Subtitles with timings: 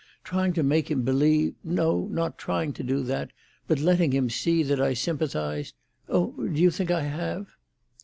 [0.23, 3.29] Trying to make him believe—no, not trying to do that,
[3.67, 7.49] but letting him see that I sympathised—Oh, do you think I have?"